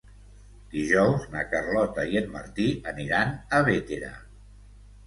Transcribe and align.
Dijous 0.71 1.27
na 1.35 1.43
Carlota 1.51 2.07
i 2.15 2.19
en 2.23 2.35
Martí 2.39 2.67
aniran 2.95 3.39
a 3.61 3.65
Bétera. 3.71 4.15